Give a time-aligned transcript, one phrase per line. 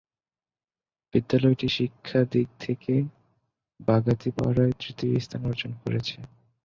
[1.13, 2.93] বিদ্যালয়টি শিক্ষা দিক থেকে
[3.79, 6.15] বাগাতিপাড়ায় তৃতীয় স্থান অর্জন করেছে